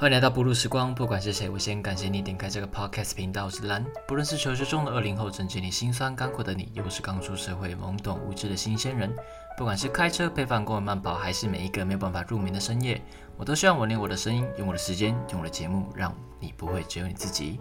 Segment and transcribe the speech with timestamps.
[0.00, 3.44] 欢迎来到不露时光，不管是谁，我先感谢你点开这个 podcast 频道。
[3.44, 9.14] 我是蓝，不论是求学中的二零后，正经历辛酸干苦的你，又是刚出社会懵懂无知的新鲜人，
[9.58, 12.98] 不管是开车陪伴公园慢跑，还是每一个没有办法入眠的深夜，
[13.36, 17.60] 我都希望我用我的声音，用我的时间，用我的节目，让你不会只有你自己。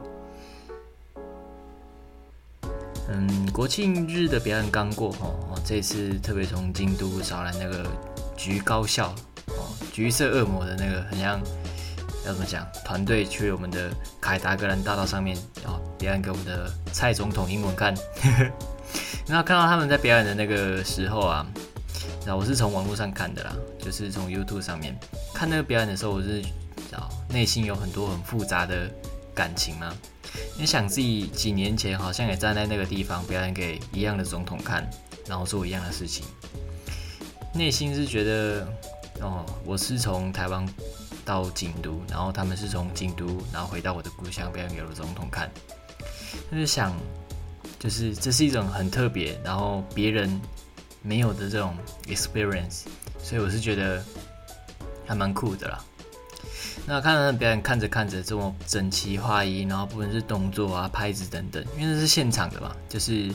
[3.09, 7.85] 嗯，国庆日的表演刚过哦，这次特别从京都找来那个
[8.37, 9.09] 橘高校
[9.47, 11.41] 哦，橘色恶魔的那个很像。
[12.29, 12.65] 要怎么讲？
[12.85, 17.93] 团队去我们的凯达格兰大道上面，然后表演给我们的蔡总统英文看。
[19.25, 21.45] 然后看到他们在表演的那个时候啊，
[22.25, 24.95] 然后我是从网络上看的啦，就是从 YouTube 上面
[25.33, 26.43] 看那个表演的时候，我是
[26.93, 28.89] 啊内心有很多很复杂的
[29.33, 29.91] 感情嘛。
[30.55, 34.87] 你想自己几年前好像也站在那个地方表演给一样的总统看，
[35.27, 36.25] 然后做一样的事情，
[37.55, 38.67] 内心是觉得
[39.19, 40.63] 哦，我是从台湾。
[41.25, 45.49] 到京都，然后他们是从京都，然后回到我的故乡表演给了总统看。
[46.49, 46.95] 他就想，
[47.79, 50.39] 就是这是一种很特别，然后别人
[51.01, 52.83] 没有的这种 experience，
[53.21, 54.03] 所以我是觉得
[55.05, 55.83] 还蛮酷的啦。
[56.85, 63.31] 那看到表演，看着看着这么整齐划一，然后不论是动作啊、拍子等等，因为这是现场的嘛，就是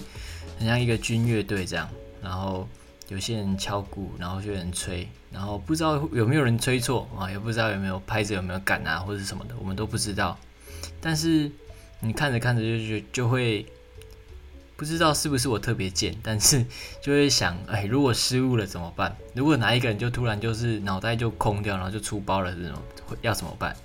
[0.58, 1.88] 很像一个军乐队这样，
[2.22, 2.68] 然后。
[3.08, 10.38] 有些人敲鼓，然后有人吹，然后不知道有没有人吹错啊，也不知道有没有拍子有没有赶啊，或者什么的，我们都不知道。
[11.00, 11.50] 但是
[12.00, 13.66] 你看着看着就就就会
[14.76, 16.64] 不知道是不是我特别贱，但是
[17.02, 19.14] 就会想，哎，如果失误了怎么办？
[19.34, 22.82] 如果哪一个人就突然就是脑袋就空掉，然后就出包了这种，
[23.20, 23.76] 要怎么办？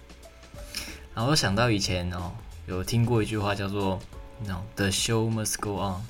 [1.13, 2.31] 然后我想到以前哦，
[2.67, 3.99] 有听过一句话叫做
[4.47, 6.01] “No，the show must go on”。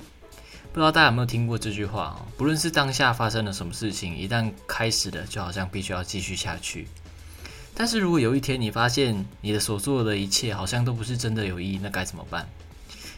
[0.72, 2.26] 不知道大家有没有听过这句话哦？
[2.36, 6.86] 不论是当下发生了什么事情，一旦开始了，就好像必须要继续下去。
[7.74, 12.48] 但是如果有一天你发现你的所做的一切好像都不是真的有意义，那该怎么办？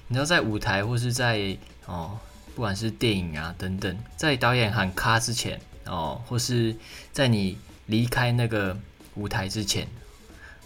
[0.08, 1.54] 你知道，在舞台或是在
[1.84, 2.18] 哦，
[2.54, 6.74] 不管是电影啊等等，在导演喊咔之前哦，或是
[7.12, 8.74] 在你离开那个
[9.14, 9.86] 舞台之前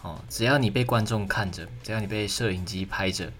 [0.02, 3.32] 哦，只要你被观众看着，只要你被摄影机拍着。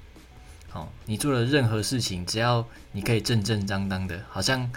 [0.72, 4.71] 哦，你做的任何事情，只要你可以正正当当的，好像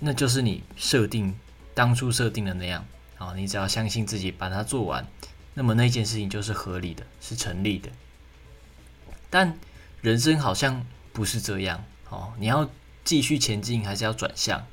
[0.00, 1.34] 那就是你设定
[1.74, 2.84] 当初设定的那样。
[3.18, 5.06] 哦，你只要相信自己把它做完，
[5.54, 7.90] 那么那件事情就是合理的，是成立的。
[9.30, 9.56] 但
[10.02, 11.84] 人生好像不是这样。
[12.10, 12.68] 哦，你要
[13.04, 14.66] 继续前进，还是要转向？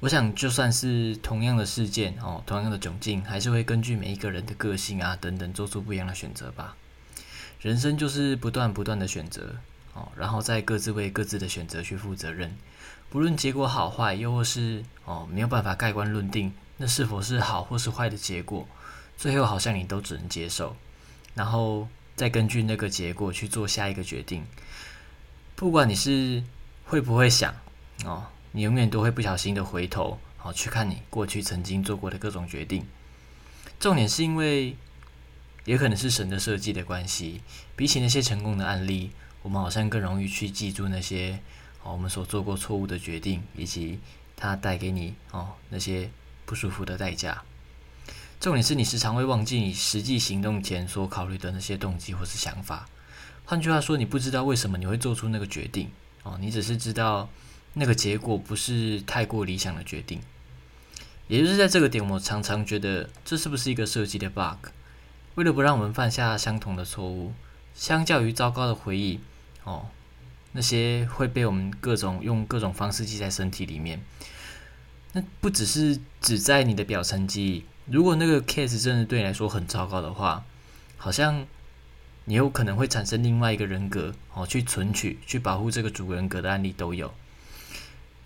[0.00, 6.76] 我想，就算是同样的事件，哦，同样的窘境，还是会根据每一个人的个性啊等等，做出不一样的选择吧。
[7.62, 9.54] 人生就是不断不断的选择，
[9.94, 12.56] 哦，然后再各自为各自的选择去负责任，
[13.08, 18.66] 不论结果好坏，又或是哦没有办法盖棺论定，那是否是好或是坏的结果，
[19.16, 20.76] 最后好像你都只能接受，
[21.36, 21.86] 然后
[22.16, 24.44] 再根据那个结果去做下一个决定。
[25.54, 26.42] 不管你是
[26.86, 27.54] 会不会想，
[28.04, 32.84] 哦，你永远都会不小心的回头，哦，去看你过去曾经做过的各种决定。
[33.78, 34.76] 重点是因为。
[35.64, 37.40] 也可能是神的设计的关系，
[37.76, 39.10] 比起那些成功的案例，
[39.42, 41.38] 我们好像更容易去记住那些
[41.82, 43.98] 哦，我们所做过错误的决定，以及
[44.36, 46.10] 它带给你哦那些
[46.44, 47.42] 不舒服的代价。
[48.40, 52.88] 重点是你时常会忘记你实际行动前所考虑的那些动机或是想法。
[53.44, 55.90] 换句话说，你不知道为什么你会做出那个决定
[56.24, 57.28] 哦，你只是知道
[57.74, 60.20] 那个结果不是太过理想的决定。
[61.28, 64.68] 也就是在这个点，我常常觉得这是不是一个设计的 bug？
[65.34, 67.32] 为了不让我们犯下相同的错误，
[67.74, 69.18] 相较于糟糕的回忆，
[69.64, 69.86] 哦，
[70.52, 74.02] 那些会被我们各种用各种方式记在身体里面。
[75.12, 77.64] 那不只是只在你的表层记忆。
[77.86, 80.44] 如果那个 case 真的对你来说很糟糕的话，
[80.96, 81.46] 好像
[82.26, 87.12] 你有可能会产生另外一个人格，哦，去存取、去保护这个主人格的案例都有。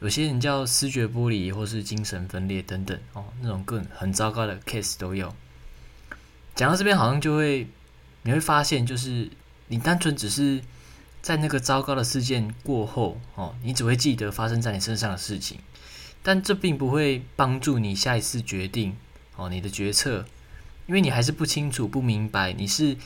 [0.00, 5.34] 有些人叫视觉剥离，或是精神分裂等等，哦，那种更很糟糕的 case 都有。
[6.56, 7.68] 讲到这边，好像就会
[8.22, 9.30] 你会发现，就是
[9.68, 10.62] 你单纯只是
[11.20, 15.58] 在那个糟糕的事件过后，哦，你只会记得发生在你身上的事情，
[16.22, 18.96] 但这并不会帮助你下一次决定，
[19.36, 20.24] 哦，你的决策，
[20.86, 22.96] 因为你还是不清楚、不明白你是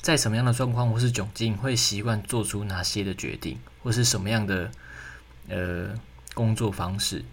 [0.00, 4.70] 在什么样的状况或是窘境会习惯做出哪些的决定，或是什么样的
[5.48, 5.92] 呃
[6.34, 7.24] 工作方式。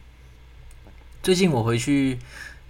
[1.21, 2.17] 最近我回去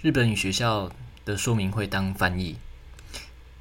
[0.01, 0.91] 日本语学校
[1.23, 2.57] 的说明会当翻译。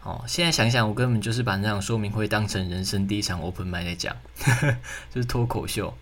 [0.04, 4.16] 哦，现在想想，我根本就是把那场说明会当成人生第一场 open m i 来讲，
[5.14, 5.94] 就是脱口秀。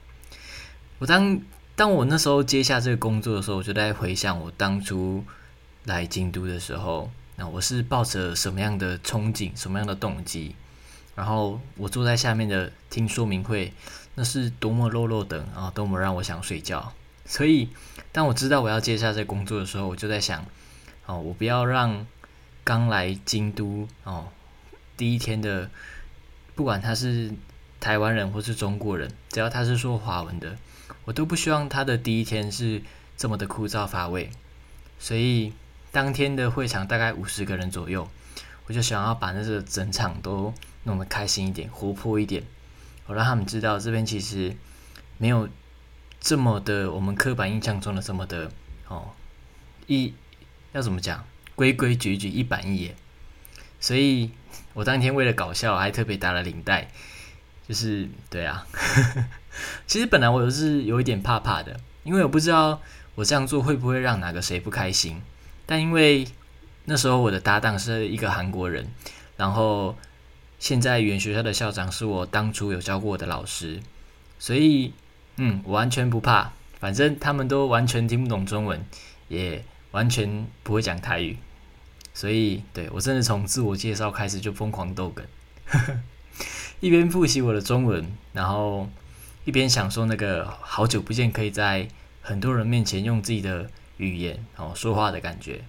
[0.98, 1.38] 我当
[1.76, 5.22] 当我那时候接下这个工作的时候，我就在回想我当初
[5.84, 10.54] 来京都的时候，那我是抱着什么样的憧憬，什么样的动机？
[11.14, 13.72] 然后我坐在下面的听说明会，
[14.14, 16.94] 那是多么落落等啊，多么让我想睡觉。
[17.26, 17.68] 所以
[18.12, 20.44] 当我知道我要接下这工作的时候，我就在想，
[21.04, 22.06] 哦，我不要让
[22.64, 24.28] 刚来京都哦
[24.96, 25.70] 第一天的，
[26.54, 27.32] 不管他是
[27.80, 30.56] 台湾人或是中国人，只要他是说华文的，
[31.04, 32.82] 我都不希望他的第一天是
[33.16, 34.30] 这么的枯燥乏味。
[34.98, 35.52] 所以
[35.90, 38.06] 当天的会场大概五十个人左右，
[38.66, 40.52] 我就想要把那个整场都
[40.84, 42.44] 弄得开心一点、活泼一点，
[43.06, 44.54] 我让他们知道这边其实
[45.16, 45.48] 没有
[46.20, 48.52] 这么的我们刻板印象中的这么的
[48.88, 49.10] 哦
[49.86, 50.12] 一
[50.72, 51.24] 要怎么讲
[51.60, 52.94] 规规矩矩、一板一眼。
[53.78, 54.30] 所以
[54.72, 56.88] 我当天为了搞笑，还特别打了领带，
[57.68, 58.66] 就是对啊，
[59.86, 62.80] 其实本来我是有一点怕怕的，因为我不知道。
[63.16, 65.20] 我这样做会不会让哪个谁不开心？
[65.66, 66.26] 但因为
[66.86, 68.86] 那时候我的搭档是一个韩国人，
[69.36, 69.98] 然后
[70.58, 73.80] 现在语言学校的校长是我当初有教过我的老师，
[74.38, 74.94] 所以
[75.36, 76.52] 嗯，我完全不怕。
[76.78, 78.82] 反正他们都完全听不懂中文，
[79.28, 81.36] 也完全不会讲台语，
[82.20, 85.24] 所以对我真的从自我介绍开始就疯狂逗梗，
[86.80, 88.90] 一边复习我的中文，然后
[89.46, 91.88] 一边享受那个好久不见可以在。
[92.22, 95.64] 很多人面前用自己的语言哦说话的感觉，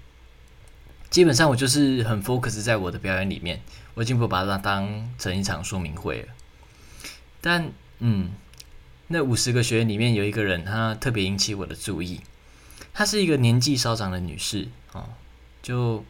[1.10, 3.62] 基本上我就是很 focus 在我的表演里面，
[3.94, 6.28] 我已经不把它当成一场说明会了。
[7.40, 8.32] 但嗯，
[9.08, 12.20] 那五十个学员里面有一个人，他特别引起我的注意。
[12.94, 15.06] 她是一个年纪稍长的女士哦，
[15.64, 16.04] 就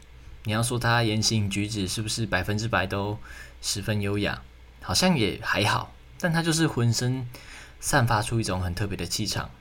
[0.43, 3.17] 你要说他言行举止是不是百分之百都
[3.61, 4.41] 十分优雅，
[4.81, 7.27] 好像也还好，但他就是浑身
[7.79, 9.51] 散发出一种很特别的气场。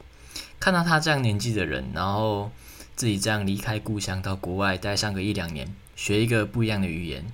[0.58, 2.50] 看到他这样年纪的人，然后
[2.96, 7.26] 自己这样离开故乡到国外待上个一两年，学一个不一样的语言，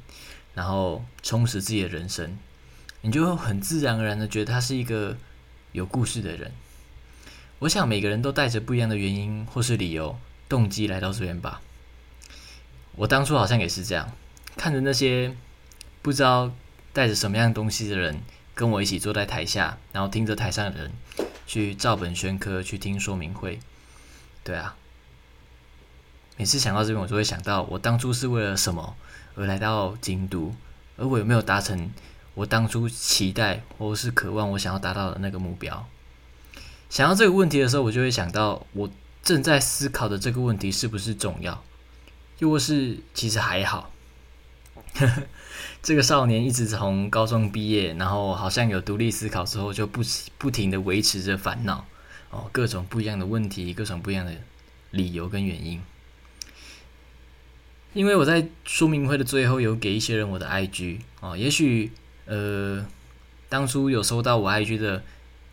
[0.54, 2.36] 然后充实自己的人生，
[3.02, 5.16] 你就很自然而然的觉得他是一个
[5.72, 6.52] 有故事的人。
[7.60, 11.60] 我想每个人都带着不一样的原因或是理由、动机来到这边吧。
[12.96, 14.10] 我当初好像也是这样，
[14.56, 15.34] 看着那些
[16.02, 16.50] 不知道
[16.92, 18.20] 带着什么样东西的人
[18.54, 20.92] 跟我一起坐在台下，然后听着台上的人。
[21.48, 23.60] 去照本宣科，去听说明会，
[24.42, 24.74] 对啊。
[26.36, 28.96] 每次想到这边，我就会想到我当初是为了什么
[29.36, 30.52] 而来到京都，
[30.96, 31.92] 而我有没有达成
[32.34, 35.86] 我当初期待或是渴望我想要达到的那个目标？
[36.90, 38.90] 想到这个问题的时候，我就会想到我
[39.22, 41.62] 正在思考的这个问题是不是重要，
[42.38, 43.92] 又或是其实还好。
[45.82, 50.02] 这个少年一直从高中毕业，然后好像有独立思考之后，就不
[50.38, 51.86] 不停的维持着烦恼
[52.30, 54.32] 哦，各种不一样的问题，各种不一样的
[54.90, 55.80] 理由跟原因。
[57.92, 61.92] 因为我在说明会的最后有给一些人我的 IG 哦，也许
[62.26, 62.84] 呃
[63.48, 65.02] 当初有收到我 IG 的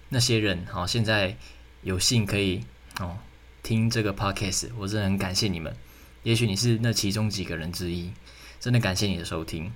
[0.10, 1.38] 那些人，好现在
[1.84, 2.64] 有幸可以
[3.00, 3.18] 哦
[3.62, 5.76] 听这个 Podcast，我真的很感谢你们。
[6.24, 8.12] 也许你是那其中几个人之一。
[8.60, 9.70] 真的感谢你的收听，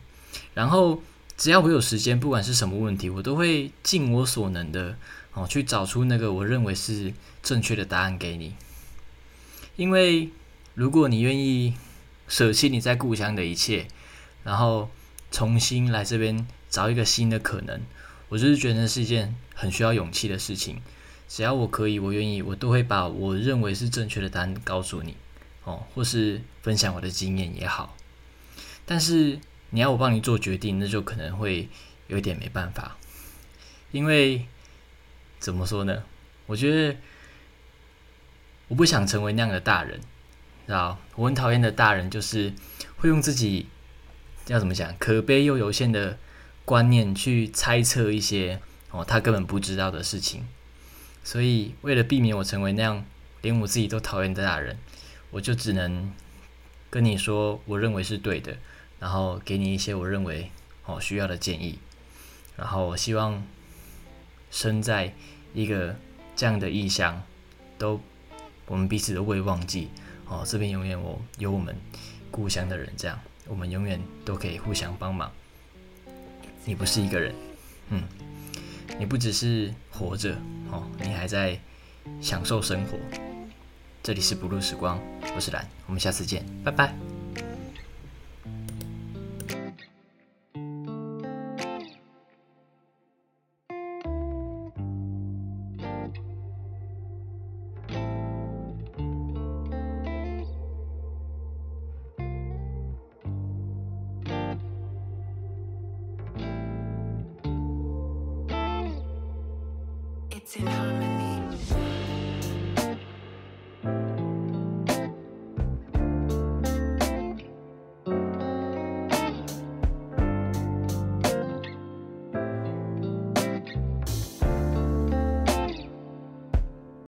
[0.54, 1.04] 然后
[1.36, 4.98] 只要我有时间，不管是什么问题，我都会尽我所能的
[5.34, 8.56] 哦，去找出那个我认为是正确的答案给你。
[9.76, 10.30] 因为
[10.74, 11.74] 如果你愿意
[12.30, 13.90] 舍弃你在故乡的一切，
[14.46, 14.90] 然后
[15.32, 17.82] 重新来这边找一个新的可能，
[18.30, 20.82] 我就是觉得是一件很需要勇气的事情。
[21.28, 25.18] 只要我可以，我愿意，我都会把我认为是正确的答案告诉你
[25.68, 27.94] 哦，或是分享我的经验也好。
[28.86, 29.38] 但是
[29.72, 31.68] 你要我帮你做决定，那就可能会
[32.08, 32.96] 有点没办法，
[33.92, 34.46] 因为
[35.40, 36.04] 怎么说呢？
[36.46, 36.98] 我觉得
[38.70, 40.00] 我不想成为那样的大人，
[40.66, 42.54] 知道我很讨厌的大人就是
[42.96, 43.68] 会用自己
[44.48, 46.18] 要怎么讲可悲又有限的
[46.64, 50.48] 观念去猜测一些哦他根本不知道的事情。
[51.26, 53.04] 所以为了避免我成为那样
[53.42, 54.78] 连我自己都讨厌的大人，
[55.32, 56.12] 我就只能
[56.90, 58.58] 跟你说，我认为是对的。
[59.00, 60.50] 然后给你一些我认为
[60.86, 61.78] 哦需要的建议，
[62.56, 63.46] 然后我希望
[64.50, 65.14] 身在
[65.54, 65.96] 一个
[66.36, 67.22] 这样的异乡，
[67.78, 68.02] 都
[68.66, 69.90] 我们彼此都未忘记
[70.28, 71.76] 哦，这边永远我有我们
[72.32, 75.32] 故乡的人，这样我们永远都可以互相帮忙。
[76.66, 77.36] 你不是一个人，
[77.92, 78.04] 嗯，
[78.98, 80.36] 你不只是活着
[80.72, 81.60] 哦，你还在
[82.20, 83.27] 享受生活。
[84.08, 84.98] 这里是不露时光，
[85.36, 86.96] 我是蓝，我们下次见，拜拜。